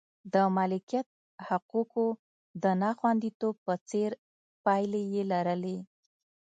[0.33, 1.07] د مالکیت
[1.47, 2.07] حقوقو
[2.63, 4.11] د ناخوندیتوب په څېر
[4.65, 5.77] پایلې یې لرلې.